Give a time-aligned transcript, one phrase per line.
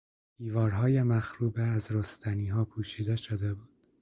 [0.37, 3.69] دیوارهای مخروبه از رستنیها پوشیده شده بود.